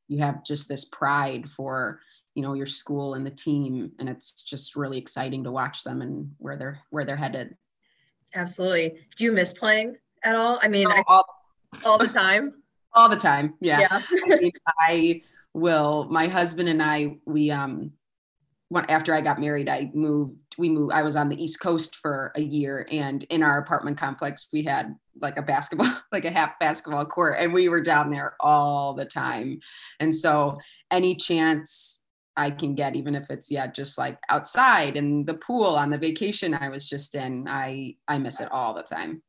you 0.08 0.20
have 0.20 0.44
just 0.44 0.68
this 0.68 0.86
pride 0.86 1.50
for 1.50 2.02
you 2.36 2.42
know 2.42 2.56
your 2.56 2.66
school 2.66 3.14
and 3.14 3.26
the 3.26 3.32
team 3.32 3.92
and 4.00 4.10
it's 4.10 4.44
just 4.44 4.76
really 4.76 4.98
exciting 4.98 5.44
to 5.44 5.52
watch 5.52 5.84
them 5.84 6.02
and 6.02 6.32
where 6.40 6.58
they're 6.58 6.80
where 6.90 7.06
they're 7.06 7.16
headed 7.16 7.56
absolutely 8.34 8.98
do 9.16 9.24
you 9.24 9.32
miss 9.32 9.54
playing 9.54 9.96
at 10.24 10.36
all? 10.36 10.60
I 10.62 10.68
mean, 10.68 10.88
I, 10.88 11.04
all, 11.08 11.26
all 11.86 11.98
the 11.98 12.08
time. 12.08 12.54
All 12.94 13.10
the 13.10 13.18
time. 13.18 13.56
Yeah. 13.60 13.80
yeah. 13.82 14.02
I, 14.32 14.40
mean, 14.40 14.52
I 14.80 15.22
will. 15.54 16.08
My 16.10 16.28
husband 16.28 16.70
and 16.70 16.82
I, 16.82 17.18
we 17.26 17.52
um, 17.52 17.92
when, 18.74 18.90
after 18.90 19.14
I 19.14 19.22
got 19.22 19.40
married, 19.40 19.70
I 19.70 19.92
moved. 19.94 20.36
We 20.58 20.68
moved. 20.68 20.94
I 20.94 21.04
was 21.04 21.16
on 21.16 21.30
the 21.30 21.42
East 21.42 21.60
Coast 21.60 21.96
for 21.98 22.32
a 22.36 22.42
year, 22.42 22.88
and 22.92 23.22
in 23.26 23.44
our 23.44 23.60
apartment 23.60 24.00
complex, 24.00 24.48
we 24.52 24.64
had 24.64 24.96
like 25.22 25.38
a 25.38 25.44
basketball, 25.44 25.94
like 26.12 26.26
a 26.26 26.32
half 26.32 26.58
basketball 26.60 27.06
court, 27.06 27.36
and 27.38 27.54
we 27.54 27.70
were 27.70 27.84
down 27.84 28.10
there 28.10 28.36
all 28.40 28.96
the 28.96 29.06
time. 29.06 29.60
And 30.00 30.14
so, 30.14 30.58
any 30.90 31.16
chance 31.16 32.02
I 32.36 32.50
can 32.50 32.74
get, 32.74 32.96
even 32.96 33.14
if 33.14 33.30
it's 33.30 33.52
yeah, 33.52 33.68
just 33.68 34.00
like 34.00 34.18
outside 34.30 34.98
and 34.98 35.28
the 35.28 35.36
pool 35.36 35.76
on 35.76 35.92
the 35.92 35.98
vacation 36.00 36.56
I 36.56 36.70
was 36.70 36.90
just 36.90 37.14
in. 37.14 37.48
I 37.48 37.96
I 38.08 38.18
miss 38.18 38.40
it 38.42 38.52
all 38.52 38.74
the 38.74 38.82
time. 38.82 39.22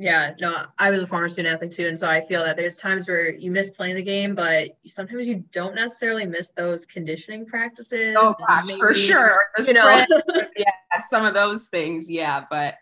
Yeah, 0.00 0.32
no, 0.40 0.64
I 0.78 0.90
was 0.90 1.02
a 1.02 1.08
former 1.08 1.28
student 1.28 1.52
athlete 1.52 1.72
too, 1.72 1.88
and 1.88 1.98
so 1.98 2.06
I 2.06 2.20
feel 2.20 2.44
that 2.44 2.56
there's 2.56 2.76
times 2.76 3.08
where 3.08 3.34
you 3.34 3.50
miss 3.50 3.68
playing 3.68 3.96
the 3.96 4.02
game, 4.02 4.36
but 4.36 4.78
sometimes 4.86 5.26
you 5.26 5.42
don't 5.50 5.74
necessarily 5.74 6.24
miss 6.24 6.50
those 6.50 6.86
conditioning 6.86 7.44
practices. 7.44 8.14
Oh, 8.16 8.32
gosh, 8.38 8.64
maybe, 8.64 8.78
for 8.78 8.94
sure. 8.94 9.40
The 9.56 9.64
you 9.64 9.72
know, 9.72 10.04
yeah, 10.56 10.70
some 11.10 11.26
of 11.26 11.34
those 11.34 11.64
things, 11.64 12.08
yeah. 12.08 12.44
But 12.48 12.74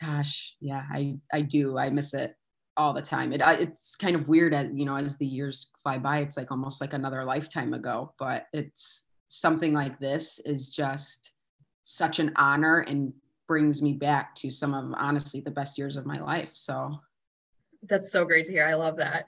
gosh, 0.00 0.56
yeah, 0.60 0.82
I 0.92 1.18
I 1.32 1.42
do. 1.42 1.78
I 1.78 1.90
miss 1.90 2.12
it 2.12 2.34
all 2.76 2.92
the 2.92 3.02
time. 3.02 3.32
It 3.32 3.40
it's 3.60 3.94
kind 3.94 4.16
of 4.16 4.26
weird 4.26 4.52
as 4.52 4.66
you 4.74 4.84
know 4.84 4.96
as 4.96 5.16
the 5.18 5.26
years 5.26 5.70
fly 5.80 5.98
by. 5.98 6.18
It's 6.18 6.36
like 6.36 6.50
almost 6.50 6.80
like 6.80 6.92
another 6.92 7.24
lifetime 7.24 7.72
ago. 7.72 8.14
But 8.18 8.46
it's 8.52 9.06
something 9.28 9.72
like 9.72 10.00
this 10.00 10.40
is 10.40 10.74
just 10.74 11.34
such 11.84 12.18
an 12.18 12.32
honor 12.34 12.80
and 12.80 13.12
brings 13.46 13.82
me 13.82 13.92
back 13.92 14.34
to 14.36 14.50
some 14.50 14.74
of 14.74 14.94
honestly 14.96 15.40
the 15.40 15.50
best 15.50 15.78
years 15.78 15.96
of 15.96 16.06
my 16.06 16.20
life. 16.20 16.50
So 16.54 17.00
that's 17.82 18.10
so 18.10 18.24
great 18.24 18.46
to 18.46 18.52
hear. 18.52 18.66
I 18.66 18.74
love 18.74 18.96
that. 18.96 19.26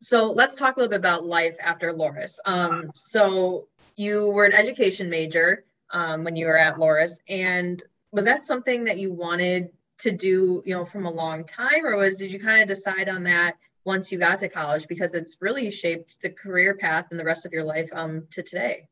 So 0.00 0.30
let's 0.30 0.56
talk 0.56 0.76
a 0.76 0.80
little 0.80 0.90
bit 0.90 0.98
about 0.98 1.24
life 1.24 1.56
after 1.60 1.92
Loras. 1.92 2.38
Um, 2.46 2.90
so 2.94 3.68
you 3.96 4.30
were 4.30 4.46
an 4.46 4.54
education 4.54 5.10
major 5.10 5.64
um, 5.90 6.24
when 6.24 6.36
you 6.36 6.46
were 6.46 6.58
at 6.58 6.76
Loras, 6.76 7.18
and 7.28 7.82
was 8.12 8.24
that 8.24 8.40
something 8.40 8.84
that 8.84 8.98
you 8.98 9.12
wanted 9.12 9.70
to 9.98 10.10
do, 10.10 10.62
you 10.64 10.74
know, 10.74 10.84
from 10.84 11.04
a 11.04 11.10
long 11.10 11.44
time, 11.44 11.84
or 11.84 11.96
was 11.96 12.16
did 12.16 12.32
you 12.32 12.40
kind 12.40 12.62
of 12.62 12.68
decide 12.68 13.08
on 13.08 13.24
that 13.24 13.56
once 13.84 14.10
you 14.10 14.18
got 14.18 14.38
to 14.38 14.48
college 14.48 14.88
because 14.88 15.14
it's 15.14 15.36
really 15.40 15.70
shaped 15.70 16.20
the 16.22 16.30
career 16.30 16.74
path 16.74 17.06
and 17.10 17.20
the 17.20 17.24
rest 17.24 17.44
of 17.44 17.52
your 17.52 17.64
life 17.64 17.90
um, 17.92 18.26
to 18.30 18.42
today? 18.42 18.88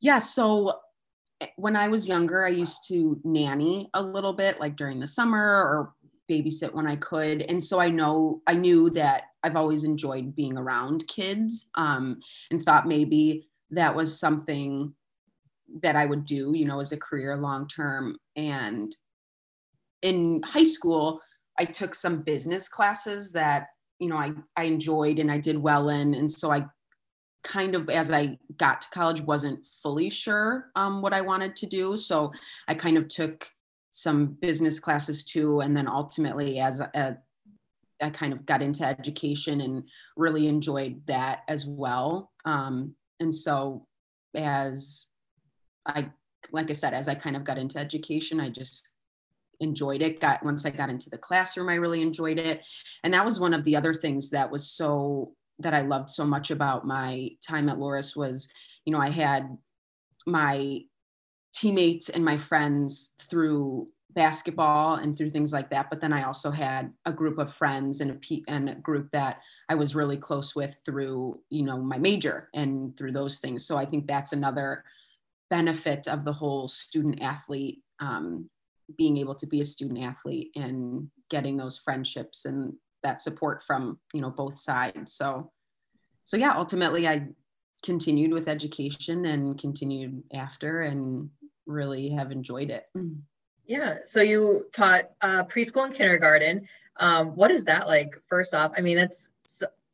Yeah. 0.00 0.18
So 0.18 0.78
when 1.56 1.76
I 1.76 1.88
was 1.88 2.08
younger, 2.08 2.44
I 2.44 2.50
used 2.50 2.88
to 2.88 3.20
nanny 3.24 3.90
a 3.94 4.02
little 4.02 4.32
bit, 4.32 4.60
like 4.60 4.76
during 4.76 5.00
the 5.00 5.06
summer 5.06 5.40
or 5.40 5.94
babysit 6.30 6.74
when 6.74 6.86
I 6.86 6.96
could. 6.96 7.42
And 7.42 7.62
so 7.62 7.80
I 7.80 7.90
know 7.90 8.42
I 8.46 8.54
knew 8.54 8.90
that 8.90 9.24
I've 9.42 9.56
always 9.56 9.84
enjoyed 9.84 10.34
being 10.34 10.58
around 10.58 11.06
kids 11.08 11.70
um, 11.74 12.20
and 12.50 12.62
thought 12.62 12.86
maybe 12.86 13.48
that 13.70 13.94
was 13.94 14.18
something 14.18 14.94
that 15.82 15.96
I 15.96 16.06
would 16.06 16.24
do, 16.24 16.52
you 16.54 16.64
know, 16.64 16.80
as 16.80 16.92
a 16.92 16.96
career 16.96 17.36
long 17.36 17.68
term. 17.68 18.16
And 18.36 18.94
in 20.02 20.42
high 20.44 20.64
school, 20.64 21.20
I 21.58 21.64
took 21.64 21.94
some 21.94 22.22
business 22.22 22.68
classes 22.68 23.32
that, 23.32 23.68
you 23.98 24.08
know, 24.08 24.16
I, 24.16 24.32
I 24.56 24.64
enjoyed 24.64 25.18
and 25.18 25.30
I 25.30 25.38
did 25.38 25.58
well 25.58 25.88
in. 25.88 26.14
And 26.14 26.30
so 26.30 26.52
I 26.52 26.66
kind 27.44 27.74
of 27.74 27.88
as 27.88 28.10
I 28.10 28.38
got 28.56 28.82
to 28.82 28.90
college 28.90 29.20
wasn't 29.20 29.60
fully 29.82 30.10
sure 30.10 30.70
um, 30.76 31.02
what 31.02 31.12
I 31.12 31.20
wanted 31.20 31.56
to 31.56 31.66
do. 31.66 31.96
So 31.96 32.32
I 32.66 32.74
kind 32.74 32.96
of 32.96 33.08
took 33.08 33.48
some 33.90 34.26
business 34.26 34.78
classes 34.78 35.24
too, 35.24 35.60
and 35.60 35.76
then 35.76 35.88
ultimately 35.88 36.60
as 36.60 36.80
I 38.00 38.10
kind 38.10 38.32
of 38.32 38.46
got 38.46 38.62
into 38.62 38.84
education 38.84 39.60
and 39.60 39.84
really 40.16 40.46
enjoyed 40.46 41.02
that 41.06 41.40
as 41.48 41.66
well. 41.66 42.30
Um, 42.44 42.94
and 43.20 43.34
so 43.34 43.86
as 44.36 45.06
I 45.86 46.10
like 46.52 46.70
I 46.70 46.74
said, 46.74 46.94
as 46.94 47.08
I 47.08 47.14
kind 47.14 47.36
of 47.36 47.44
got 47.44 47.58
into 47.58 47.78
education, 47.78 48.40
I 48.40 48.50
just 48.50 48.92
enjoyed 49.60 50.02
it. 50.02 50.20
Got 50.20 50.44
once 50.44 50.64
I 50.64 50.70
got 50.70 50.90
into 50.90 51.10
the 51.10 51.18
classroom, 51.18 51.68
I 51.68 51.74
really 51.74 52.02
enjoyed 52.02 52.38
it. 52.38 52.62
And 53.02 53.12
that 53.14 53.24
was 53.24 53.40
one 53.40 53.54
of 53.54 53.64
the 53.64 53.76
other 53.76 53.94
things 53.94 54.30
that 54.30 54.50
was 54.50 54.70
so 54.70 55.32
that 55.58 55.74
I 55.74 55.82
loved 55.82 56.10
so 56.10 56.24
much 56.24 56.50
about 56.50 56.86
my 56.86 57.30
time 57.46 57.68
at 57.68 57.78
Loras 57.78 58.16
was, 58.16 58.48
you 58.84 58.92
know, 58.92 59.00
I 59.00 59.10
had 59.10 59.58
my 60.26 60.80
teammates 61.54 62.08
and 62.08 62.24
my 62.24 62.36
friends 62.36 63.14
through 63.20 63.88
basketball 64.10 64.96
and 64.96 65.16
through 65.16 65.30
things 65.30 65.52
like 65.52 65.70
that. 65.70 65.90
But 65.90 66.00
then 66.00 66.12
I 66.12 66.24
also 66.24 66.50
had 66.50 66.92
a 67.04 67.12
group 67.12 67.38
of 67.38 67.52
friends 67.52 68.00
and 68.00 68.10
a 68.10 68.42
and 68.48 68.70
a 68.70 68.74
group 68.74 69.10
that 69.12 69.40
I 69.68 69.74
was 69.74 69.94
really 69.94 70.16
close 70.16 70.54
with 70.54 70.78
through, 70.84 71.40
you 71.50 71.62
know, 71.62 71.78
my 71.78 71.98
major 71.98 72.48
and 72.54 72.96
through 72.96 73.12
those 73.12 73.38
things. 73.38 73.66
So 73.66 73.76
I 73.76 73.84
think 73.84 74.06
that's 74.06 74.32
another 74.32 74.84
benefit 75.50 76.08
of 76.08 76.24
the 76.24 76.32
whole 76.32 76.68
student 76.68 77.22
athlete 77.22 77.82
um, 78.00 78.48
being 78.96 79.16
able 79.18 79.34
to 79.34 79.46
be 79.46 79.60
a 79.60 79.64
student 79.64 80.00
athlete 80.00 80.50
and 80.56 81.10
getting 81.30 81.56
those 81.56 81.78
friendships 81.78 82.44
and 82.44 82.74
that 83.02 83.20
support 83.20 83.62
from 83.64 83.98
you 84.12 84.20
know 84.20 84.30
both 84.30 84.58
sides. 84.58 85.12
So 85.14 85.50
so 86.24 86.36
yeah 86.36 86.52
ultimately 86.54 87.08
i 87.08 87.26
continued 87.84 88.32
with 88.32 88.48
education 88.48 89.24
and 89.24 89.58
continued 89.58 90.22
after 90.34 90.80
and 90.80 91.30
really 91.66 92.10
have 92.10 92.32
enjoyed 92.32 92.70
it. 92.70 92.86
Yeah. 93.66 93.98
So 94.04 94.20
you 94.20 94.66
taught 94.72 95.10
uh, 95.20 95.44
preschool 95.44 95.84
and 95.84 95.94
kindergarten. 95.94 96.66
Um, 96.96 97.36
what 97.36 97.50
is 97.50 97.64
that 97.66 97.86
like 97.86 98.20
first 98.28 98.54
off? 98.54 98.72
I 98.76 98.80
mean 98.80 98.98
it's 98.98 99.28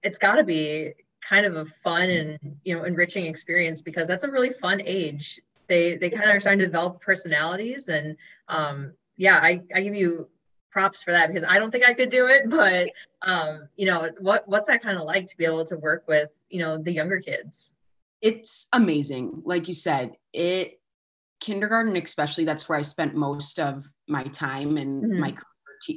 it's 0.03 0.19
got 0.19 0.37
to 0.37 0.45
be 0.45 0.93
kind 1.21 1.47
of 1.47 1.57
a 1.57 1.65
fun 1.83 2.11
and 2.11 2.39
you 2.65 2.77
know 2.77 2.85
enriching 2.85 3.27
experience 3.27 3.83
because 3.83 4.07
that's 4.07 4.25
a 4.25 4.31
really 4.31 4.51
fun 4.51 4.81
age. 4.85 5.41
They 5.67 5.97
they 5.97 6.11
kind 6.11 6.31
of 6.31 6.37
are 6.37 6.41
starting 6.41 6.61
to 6.61 6.67
develop 6.67 7.01
personalities 7.01 7.89
and 7.89 8.17
um, 8.49 8.93
yeah 9.17 9.39
I, 9.43 9.63
I 9.75 9.81
give 9.83 9.95
you 9.95 10.29
props 10.75 11.03
for 11.03 11.13
that 11.13 11.33
because 11.33 11.49
I 11.49 11.59
don't 11.59 11.71
think 11.71 11.87
I 11.87 11.95
could 11.95 12.11
do 12.11 12.27
it. 12.27 12.51
But 12.51 12.91
um, 13.23 13.69
you 13.77 13.87
know, 13.87 14.11
what 14.19 14.47
what's 14.47 14.67
that 14.67 14.83
kind 14.83 14.99
of 14.99 15.05
like 15.05 15.29
to 15.29 15.37
be 15.39 15.47
able 15.47 15.65
to 15.67 15.79
work 15.79 16.05
with 16.07 16.29
you 16.51 16.59
know 16.59 16.77
the 16.77 16.93
younger 16.93 17.21
kids? 17.21 17.73
It's 18.21 18.67
amazing, 18.73 19.43
like 19.45 19.69
you 19.69 19.75
said. 19.75 20.17
It 20.35 20.81
kindergarten, 21.41 21.97
especially, 21.97 22.45
that's 22.45 22.69
where 22.69 22.79
I 22.79 22.83
spent 22.83 23.15
most 23.15 23.59
of 23.59 23.89
my 24.09 24.25
time 24.25 24.77
and 24.77 25.05
mm-hmm. 25.05 25.21
my 25.21 25.35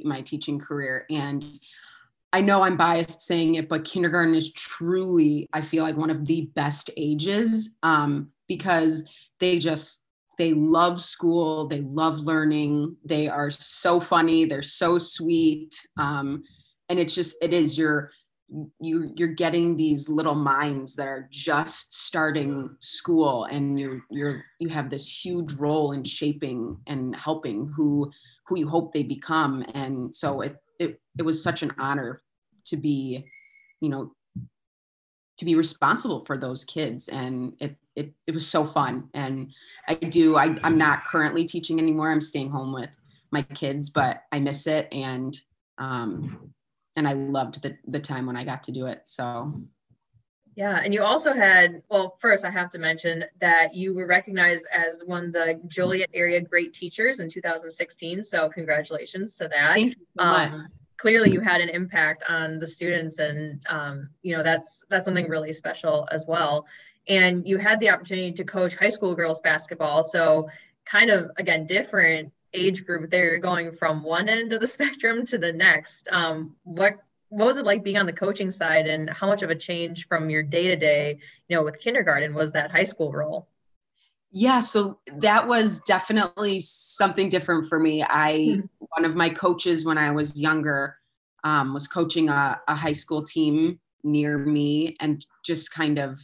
my 0.04 0.22
teaching 0.22 0.58
career 0.58 1.04
and. 1.10 1.44
I 2.30 2.42
know 2.42 2.60
I'm 2.60 2.76
biased 2.76 3.22
saying 3.22 3.54
it, 3.54 3.70
but 3.70 3.86
kindergarten 3.86 4.34
is 4.34 4.52
truly, 4.52 5.48
I 5.54 5.62
feel 5.62 5.82
like, 5.82 5.96
one 5.96 6.10
of 6.10 6.26
the 6.26 6.50
best 6.54 6.90
ages 6.94 7.74
um, 7.82 8.32
because 8.48 9.08
they 9.40 9.58
just 9.58 10.04
they 10.38 10.54
love 10.54 11.02
school. 11.02 11.66
They 11.66 11.80
love 11.80 12.18
learning. 12.20 12.96
They 13.04 13.28
are 13.28 13.50
so 13.50 13.98
funny. 13.98 14.44
They're 14.44 14.62
so 14.62 14.98
sweet. 14.98 15.74
Um, 15.98 16.44
and 16.88 16.98
it's 16.98 17.14
just 17.14 17.36
it 17.42 17.52
is 17.52 17.76
your 17.76 18.12
you 18.80 19.12
you're 19.16 19.28
getting 19.28 19.76
these 19.76 20.08
little 20.08 20.34
minds 20.34 20.94
that 20.94 21.06
are 21.06 21.28
just 21.30 21.92
starting 21.94 22.74
school 22.80 23.44
and 23.44 23.78
you're 23.78 24.00
you're 24.10 24.42
you 24.58 24.68
have 24.68 24.88
this 24.88 25.06
huge 25.06 25.52
role 25.54 25.92
in 25.92 26.02
shaping 26.02 26.78
and 26.86 27.14
helping 27.14 27.70
who 27.76 28.10
who 28.46 28.58
you 28.58 28.68
hope 28.68 28.92
they 28.92 29.02
become. 29.02 29.64
And 29.74 30.14
so 30.14 30.40
it 30.40 30.56
it, 30.78 31.00
it 31.18 31.22
was 31.22 31.42
such 31.42 31.62
an 31.62 31.72
honor 31.78 32.22
to 32.66 32.76
be 32.76 33.24
you 33.80 33.88
know 33.88 34.12
to 35.38 35.44
be 35.44 35.54
responsible 35.54 36.24
for 36.24 36.36
those 36.36 36.64
kids. 36.64 37.08
And 37.08 37.54
it 37.60 37.76
it, 37.98 38.14
it 38.26 38.34
was 38.34 38.46
so 38.46 38.64
fun. 38.64 39.08
And 39.14 39.52
i 39.86 39.94
do 39.94 40.36
I, 40.36 40.56
i'm 40.62 40.78
not 40.78 41.04
currently 41.04 41.44
teaching 41.44 41.78
anymore. 41.78 42.10
I'm 42.10 42.20
staying 42.20 42.50
home 42.50 42.72
with 42.72 42.90
my 43.30 43.42
kids 43.42 43.90
but 43.90 44.22
i 44.32 44.38
miss 44.38 44.66
it. 44.66 44.88
And 44.92 45.38
um 45.78 46.52
and 46.96 47.06
i 47.06 47.12
loved 47.12 47.62
the 47.62 47.76
the 47.86 48.00
time 48.00 48.26
when 48.26 48.36
i 48.36 48.44
got 48.44 48.62
to 48.64 48.72
do 48.72 48.86
it. 48.86 49.02
So. 49.06 49.52
Yeah, 50.58 50.80
and 50.82 50.92
you 50.92 51.04
also 51.04 51.32
had, 51.32 51.82
well, 51.88 52.16
first 52.18 52.44
I 52.44 52.50
have 52.50 52.68
to 52.70 52.80
mention 52.80 53.24
that 53.40 53.76
you 53.76 53.94
were 53.94 54.08
recognized 54.08 54.66
as 54.74 55.04
one 55.06 55.26
of 55.26 55.32
the 55.32 55.60
Joliet 55.68 56.10
area 56.12 56.40
great 56.40 56.74
teachers 56.74 57.20
in 57.20 57.30
2016. 57.30 58.24
So 58.24 58.48
congratulations 58.48 59.34
to 59.34 59.46
that. 59.46 59.74
Thank 59.74 59.96
you 59.96 60.06
so 60.16 60.24
um, 60.24 60.50
much. 60.50 60.70
clearly 60.96 61.30
you 61.30 61.38
had 61.38 61.60
an 61.60 61.68
impact 61.68 62.24
on 62.28 62.58
the 62.58 62.66
students 62.66 63.20
and 63.20 63.64
um, 63.68 64.08
you 64.22 64.36
know 64.36 64.42
that's 64.42 64.84
that's 64.90 65.04
something 65.04 65.28
really 65.28 65.52
special 65.52 66.08
as 66.10 66.24
well 66.26 66.66
and 67.08 67.46
you 67.46 67.58
had 67.58 67.80
the 67.80 67.90
opportunity 67.90 68.32
to 68.32 68.44
coach 68.44 68.74
high 68.74 68.88
school 68.88 69.14
girls 69.14 69.40
basketball 69.40 70.02
so 70.02 70.48
kind 70.84 71.10
of 71.10 71.30
again 71.36 71.66
different 71.66 72.32
age 72.54 72.84
group 72.84 73.10
they're 73.10 73.38
going 73.38 73.72
from 73.72 74.02
one 74.02 74.28
end 74.28 74.52
of 74.52 74.60
the 74.60 74.66
spectrum 74.76 75.24
to 75.24 75.38
the 75.38 75.52
next 75.52 76.08
um, 76.12 76.54
what 76.64 76.94
what 77.30 77.46
was 77.46 77.58
it 77.58 77.66
like 77.66 77.84
being 77.84 77.98
on 77.98 78.06
the 78.06 78.12
coaching 78.12 78.50
side 78.50 78.86
and 78.86 79.10
how 79.10 79.26
much 79.26 79.42
of 79.42 79.50
a 79.50 79.54
change 79.54 80.08
from 80.08 80.30
your 80.30 80.42
day 80.42 80.68
to 80.68 80.76
day 80.76 81.18
you 81.48 81.56
know 81.56 81.62
with 81.62 81.78
kindergarten 81.78 82.34
was 82.34 82.52
that 82.52 82.70
high 82.70 82.84
school 82.84 83.12
role 83.12 83.48
yeah, 84.30 84.60
so 84.60 84.98
that 85.16 85.48
was 85.48 85.80
definitely 85.80 86.60
something 86.60 87.30
different 87.30 87.68
for 87.68 87.78
me. 87.78 88.02
I 88.02 88.32
mm-hmm. 88.32 88.84
one 88.96 89.04
of 89.04 89.16
my 89.16 89.30
coaches 89.30 89.84
when 89.84 89.96
I 89.96 90.10
was 90.10 90.38
younger 90.38 90.96
um, 91.44 91.72
was 91.72 91.88
coaching 91.88 92.28
a, 92.28 92.60
a 92.68 92.74
high 92.74 92.92
school 92.92 93.24
team 93.24 93.80
near 94.04 94.38
me 94.38 94.96
and 95.00 95.24
just 95.44 95.72
kind 95.72 95.98
of 95.98 96.20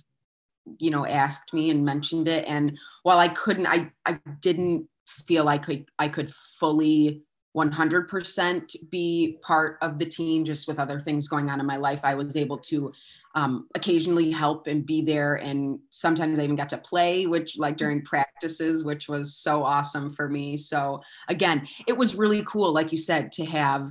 you 0.78 0.90
know 0.90 1.06
asked 1.06 1.52
me 1.52 1.71
and 1.71 1.85
mentioned 1.85 2.28
it 2.28 2.44
and 2.47 2.78
while 3.02 3.18
i 3.18 3.28
couldn't 3.28 3.66
i 3.66 3.90
i 4.06 4.18
didn't 4.40 4.87
feel 5.26 5.44
like 5.44 5.68
I, 5.68 5.85
I 5.99 6.09
could 6.09 6.33
fully 6.59 7.23
100% 7.54 8.90
be 8.90 9.38
part 9.42 9.78
of 9.80 9.99
the 9.99 10.06
team 10.06 10.44
just 10.44 10.66
with 10.66 10.80
other 10.80 11.00
things 11.00 11.28
going 11.28 11.50
on 11.50 11.61
in 11.61 11.66
my 11.66 11.76
life 11.76 12.00
i 12.02 12.14
was 12.14 12.37
able 12.37 12.59
to 12.59 12.92
um, 13.35 13.66
occasionally 13.75 14.30
help 14.30 14.66
and 14.66 14.87
be 14.87 15.02
there. 15.02 15.37
And 15.37 15.80
sometimes 15.90 16.38
I 16.38 16.44
even 16.44 16.56
got 16.56 16.68
to 16.71 16.78
play, 16.78 17.26
which 17.26 17.59
like 17.59 17.76
during 17.76 18.02
practices, 18.02 18.85
which 18.85 19.09
was 19.09 19.37
so 19.37 19.64
awesome 19.64 20.11
for 20.11 20.28
me. 20.28 20.56
So 20.56 21.02
again, 21.28 21.66
it 21.87 21.97
was 21.97 22.14
really 22.14 22.44
cool, 22.44 22.73
like 22.73 22.92
you 22.92 22.99
said, 22.99 23.33
to 23.33 23.44
have 23.47 23.90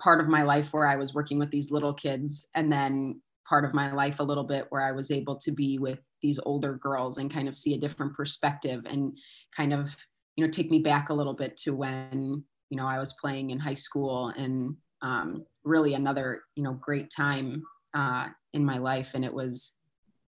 part 0.00 0.20
of 0.20 0.26
my 0.26 0.42
life 0.42 0.72
where 0.72 0.86
I 0.86 0.96
was 0.96 1.14
working 1.14 1.38
with 1.38 1.50
these 1.50 1.70
little 1.70 1.94
kids 1.94 2.48
and 2.56 2.72
then 2.72 3.20
part 3.48 3.64
of 3.64 3.74
my 3.74 3.92
life 3.92 4.20
a 4.20 4.24
little 4.24 4.44
bit 4.44 4.66
where 4.70 4.82
I 4.82 4.92
was 4.92 5.10
able 5.10 5.36
to 5.36 5.50
be 5.50 5.78
with 5.78 5.98
these 6.20 6.38
older 6.44 6.74
girls 6.74 7.18
and 7.18 7.32
kind 7.32 7.48
of 7.48 7.56
see 7.56 7.74
a 7.74 7.78
different 7.78 8.14
perspective 8.14 8.84
and 8.86 9.16
kind 9.56 9.72
of, 9.72 9.96
you 10.36 10.44
know, 10.44 10.50
take 10.50 10.70
me 10.70 10.78
back 10.80 11.08
a 11.08 11.14
little 11.14 11.34
bit 11.34 11.56
to 11.58 11.74
when, 11.74 12.44
you 12.70 12.76
know, 12.76 12.86
I 12.86 12.98
was 12.98 13.14
playing 13.14 13.50
in 13.50 13.58
high 13.58 13.74
school 13.74 14.28
and 14.36 14.76
um, 15.02 15.44
really 15.64 15.94
another, 15.94 16.42
you 16.54 16.62
know, 16.62 16.74
great 16.74 17.10
time 17.10 17.62
uh, 17.94 18.28
in 18.52 18.64
my 18.64 18.78
life. 18.78 19.12
And 19.14 19.24
it 19.24 19.34
was 19.34 19.76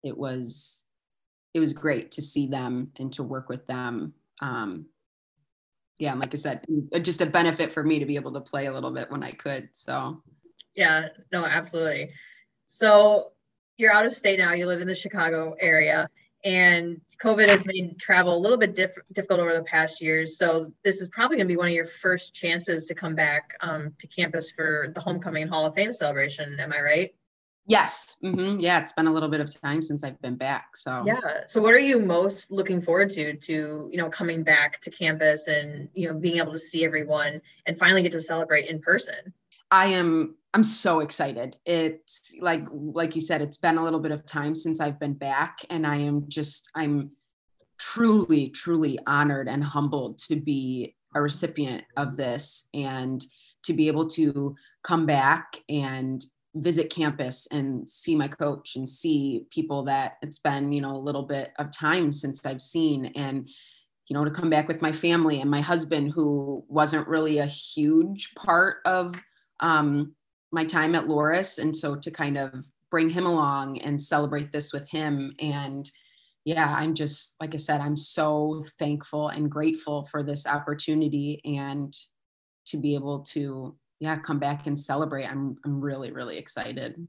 it 0.03 0.17
was 0.17 0.83
it 1.53 1.59
was 1.59 1.73
great 1.73 2.11
to 2.11 2.21
see 2.21 2.47
them 2.47 2.91
and 2.97 3.13
to 3.13 3.23
work 3.23 3.49
with 3.49 3.65
them. 3.67 4.13
Um, 4.41 4.87
yeah 5.99 6.11
and 6.11 6.19
like 6.19 6.33
i 6.33 6.37
said 6.37 6.65
just 7.01 7.21
a 7.21 7.25
benefit 7.25 7.71
for 7.71 7.83
me 7.83 7.99
to 7.99 8.05
be 8.05 8.15
able 8.15 8.33
to 8.33 8.41
play 8.41 8.65
a 8.65 8.73
little 8.73 8.91
bit 8.91 9.09
when 9.09 9.23
i 9.23 9.31
could 9.31 9.69
so. 9.71 10.21
Yeah 10.75 11.07
no 11.31 11.45
absolutely 11.45 12.11
so 12.73 13.31
you're 13.77 13.93
out 13.93 14.05
of 14.05 14.11
state 14.11 14.39
now 14.39 14.53
you 14.53 14.65
live 14.65 14.81
in 14.81 14.87
the 14.87 14.95
chicago 14.95 15.55
area 15.59 16.07
and 16.43 16.99
covid 17.21 17.49
has 17.49 17.65
made 17.65 17.97
travel 17.99 18.35
a 18.35 18.39
little 18.39 18.57
bit 18.57 18.75
diff- 18.75 18.91
difficult 19.11 19.39
over 19.39 19.53
the 19.53 19.63
past 19.63 20.01
years 20.01 20.37
so 20.37 20.71
this 20.83 21.01
is 21.01 21.07
probably 21.09 21.37
going 21.37 21.47
to 21.47 21.51
be 21.51 21.57
one 21.57 21.67
of 21.67 21.73
your 21.73 21.85
first 21.85 22.33
chances 22.33 22.85
to 22.85 22.95
come 22.95 23.15
back 23.15 23.55
um, 23.61 23.93
to 23.99 24.07
campus 24.07 24.51
for 24.51 24.91
the 24.93 25.01
homecoming 25.01 25.47
hall 25.47 25.65
of 25.65 25.73
fame 25.73 25.93
celebration 25.93 26.59
am 26.59 26.73
i 26.73 26.81
right 26.81 27.11
Yes. 27.65 28.17
Mm-hmm. 28.23 28.59
Yeah, 28.59 28.81
it's 28.81 28.91
been 28.91 29.07
a 29.07 29.13
little 29.13 29.29
bit 29.29 29.39
of 29.39 29.61
time 29.61 29.81
since 29.81 30.03
I've 30.03 30.21
been 30.21 30.35
back. 30.35 30.75
So 30.75 31.03
yeah. 31.05 31.45
So 31.47 31.61
what 31.61 31.73
are 31.73 31.79
you 31.79 31.99
most 31.99 32.51
looking 32.51 32.81
forward 32.81 33.09
to 33.11 33.35
to, 33.35 33.89
you 33.89 33.97
know, 33.97 34.09
coming 34.09 34.43
back 34.43 34.81
to 34.81 34.91
campus 34.91 35.47
and, 35.47 35.87
you 35.93 36.09
know, 36.09 36.13
being 36.13 36.39
able 36.39 36.51
to 36.51 36.59
see 36.59 36.83
everyone 36.83 37.41
and 37.65 37.79
finally 37.79 38.01
get 38.01 38.11
to 38.13 38.21
celebrate 38.21 38.69
in 38.69 38.81
person? 38.81 39.33
I 39.71 39.87
am 39.87 40.35
I'm 40.53 40.63
so 40.63 40.99
excited. 40.99 41.57
It's 41.65 42.33
like 42.39 42.63
like 42.71 43.15
you 43.15 43.21
said, 43.21 43.41
it's 43.41 43.57
been 43.57 43.77
a 43.77 43.83
little 43.83 43.99
bit 43.99 44.11
of 44.11 44.25
time 44.25 44.53
since 44.53 44.79
I've 44.79 44.99
been 44.99 45.13
back 45.13 45.59
and 45.69 45.85
I 45.85 45.97
am 45.97 46.25
just 46.29 46.69
I'm 46.75 47.11
truly, 47.79 48.49
truly 48.49 48.99
honored 49.07 49.47
and 49.47 49.63
humbled 49.63 50.19
to 50.19 50.35
be 50.35 50.95
a 51.15 51.21
recipient 51.21 51.83
of 51.97 52.17
this 52.17 52.67
and 52.73 53.23
to 53.63 53.73
be 53.73 53.87
able 53.87 54.07
to 54.09 54.55
come 54.83 55.05
back 55.05 55.57
and 55.69 56.23
visit 56.55 56.91
campus 56.91 57.47
and 57.51 57.89
see 57.89 58.15
my 58.15 58.27
coach 58.27 58.75
and 58.75 58.87
see 58.87 59.47
people 59.49 59.83
that 59.83 60.13
it's 60.21 60.37
been 60.37 60.71
you 60.71 60.81
know 60.81 60.95
a 60.95 60.97
little 60.97 61.23
bit 61.23 61.51
of 61.57 61.71
time 61.71 62.13
since 62.13 62.45
i've 62.45 62.61
seen 62.61 63.07
and 63.15 63.49
you 64.07 64.13
know 64.13 64.23
to 64.23 64.29
come 64.29 64.51
back 64.51 64.67
with 64.67 64.79
my 64.79 64.91
family 64.91 65.41
and 65.41 65.49
my 65.49 65.61
husband 65.61 66.11
who 66.11 66.63
wasn't 66.67 67.07
really 67.07 67.39
a 67.39 67.47
huge 67.47 68.35
part 68.35 68.77
of 68.85 69.15
um, 69.61 70.13
my 70.53 70.63
time 70.63 70.95
at 70.95 71.05
Loras. 71.05 71.59
and 71.59 71.75
so 71.75 71.95
to 71.95 72.11
kind 72.11 72.37
of 72.37 72.53
bring 72.89 73.09
him 73.09 73.25
along 73.25 73.79
and 73.79 74.01
celebrate 74.01 74.51
this 74.51 74.71
with 74.71 74.87
him 74.87 75.33
and 75.39 75.89
yeah 76.45 76.75
i'm 76.77 76.93
just 76.93 77.35
like 77.41 77.53
i 77.53 77.57
said 77.57 77.81
i'm 77.81 77.97
so 77.97 78.63
thankful 78.77 79.29
and 79.29 79.49
grateful 79.49 80.03
for 80.05 80.21
this 80.21 80.45
opportunity 80.45 81.41
and 81.43 81.97
to 82.65 82.77
be 82.77 82.93
able 82.93 83.21
to 83.21 83.75
yeah, 84.03 84.17
come 84.17 84.37
back 84.37 84.67
and 84.67 84.77
celebrate. 84.77 85.25
I'm 85.25 85.55
I'm 85.63 85.79
really 85.79 86.11
really 86.11 86.37
excited. 86.37 87.07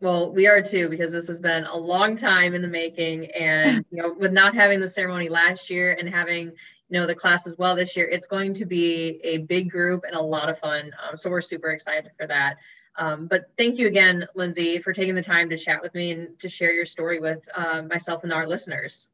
Well, 0.00 0.34
we 0.34 0.48
are 0.48 0.60
too 0.60 0.88
because 0.88 1.12
this 1.12 1.28
has 1.28 1.40
been 1.40 1.64
a 1.64 1.76
long 1.76 2.16
time 2.16 2.54
in 2.54 2.60
the 2.62 2.66
making, 2.66 3.26
and 3.30 3.84
you 3.92 4.02
know, 4.02 4.14
with 4.18 4.32
not 4.32 4.52
having 4.52 4.80
the 4.80 4.88
ceremony 4.88 5.28
last 5.28 5.70
year 5.70 5.96
and 5.98 6.08
having 6.08 6.50
you 6.88 7.00
know 7.00 7.06
the 7.06 7.14
class 7.14 7.46
as 7.46 7.56
well 7.58 7.74
this 7.74 7.96
year, 7.96 8.06
it's 8.06 8.26
going 8.26 8.54
to 8.54 8.64
be 8.64 9.20
a 9.24 9.38
big 9.38 9.70
group 9.70 10.04
and 10.06 10.14
a 10.14 10.20
lot 10.20 10.48
of 10.48 10.58
fun. 10.58 10.92
Um, 11.02 11.16
so 11.16 11.30
we're 11.30 11.40
super 11.40 11.70
excited 11.70 12.10
for 12.18 12.26
that. 12.26 12.56
Um, 12.96 13.26
but 13.26 13.46
thank 13.58 13.78
you 13.78 13.88
again, 13.88 14.26
Lindsay, 14.34 14.78
for 14.78 14.92
taking 14.92 15.14
the 15.14 15.22
time 15.22 15.48
to 15.50 15.56
chat 15.56 15.82
with 15.82 15.94
me 15.94 16.12
and 16.12 16.38
to 16.38 16.48
share 16.48 16.72
your 16.72 16.84
story 16.84 17.18
with 17.18 17.40
uh, 17.56 17.82
myself 17.82 18.22
and 18.22 18.32
our 18.32 18.46
listeners. 18.46 19.08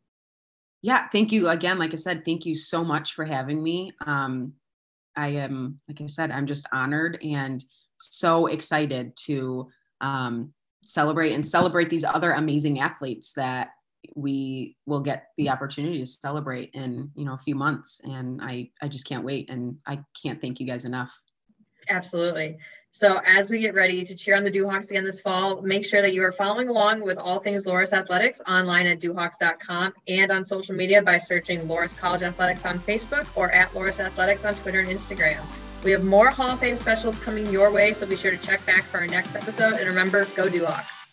Yeah, 0.82 1.08
thank 1.08 1.32
you 1.32 1.48
again. 1.48 1.78
Like 1.78 1.92
I 1.92 1.96
said, 1.96 2.24
thank 2.24 2.46
you 2.46 2.54
so 2.54 2.84
much 2.84 3.14
for 3.14 3.24
having 3.24 3.62
me. 3.62 3.92
Um, 4.04 4.54
I 5.16 5.28
am, 5.28 5.80
like 5.88 6.00
I 6.00 6.06
said, 6.06 6.30
I'm 6.30 6.46
just 6.46 6.66
honored 6.72 7.18
and 7.22 7.64
so 7.98 8.46
excited 8.46 9.14
to 9.24 9.68
um, 10.00 10.52
celebrate 10.84 11.32
and 11.32 11.46
celebrate 11.46 11.90
these 11.90 12.04
other 12.04 12.32
amazing 12.32 12.80
athletes 12.80 13.32
that 13.34 13.70
we 14.14 14.76
will 14.86 15.00
get 15.00 15.28
the 15.36 15.46
mm. 15.46 15.52
opportunity 15.52 15.98
to 15.98 16.06
celebrate 16.06 16.70
in 16.74 17.10
you 17.14 17.24
know 17.24 17.34
a 17.34 17.38
few 17.38 17.54
months 17.54 18.00
and 18.04 18.40
i 18.42 18.68
i 18.80 18.88
just 18.88 19.06
can't 19.06 19.24
wait 19.24 19.50
and 19.50 19.76
i 19.86 19.98
can't 20.22 20.40
thank 20.40 20.60
you 20.60 20.66
guys 20.66 20.84
enough 20.84 21.12
Absolutely. 21.88 22.58
So 22.92 23.20
as 23.24 23.48
we 23.48 23.60
get 23.60 23.74
ready 23.74 24.04
to 24.04 24.14
cheer 24.16 24.36
on 24.36 24.42
the 24.42 24.50
Duhawks 24.50 24.90
again 24.90 25.04
this 25.04 25.20
fall, 25.20 25.62
make 25.62 25.84
sure 25.84 26.02
that 26.02 26.12
you 26.12 26.24
are 26.24 26.32
following 26.32 26.68
along 26.68 27.02
with 27.02 27.18
all 27.18 27.38
things 27.38 27.64
Loras 27.64 27.92
Athletics 27.92 28.42
online 28.48 28.86
at 28.86 29.00
duhawks.com 29.00 29.92
and 30.08 30.32
on 30.32 30.42
social 30.42 30.74
media 30.74 31.00
by 31.00 31.16
searching 31.16 31.68
Loras 31.68 31.96
College 31.96 32.22
Athletics 32.22 32.66
on 32.66 32.80
Facebook 32.80 33.26
or 33.36 33.52
at 33.52 33.72
Loras 33.74 34.04
Athletics 34.04 34.44
on 34.44 34.54
Twitter 34.56 34.80
and 34.80 34.88
Instagram. 34.88 35.40
We 35.84 35.92
have 35.92 36.04
more 36.04 36.30
Hall 36.30 36.50
of 36.50 36.58
Fame 36.58 36.76
specials 36.76 37.16
coming 37.20 37.48
your 37.50 37.70
way, 37.70 37.92
so 37.92 38.06
be 38.06 38.16
sure 38.16 38.32
to 38.32 38.38
check 38.38 38.64
back 38.66 38.82
for 38.82 38.98
our 38.98 39.06
next 39.06 39.36
episode. 39.36 39.74
And 39.74 39.86
remember, 39.86 40.24
go 40.36 40.48
Duhawks. 40.48 41.09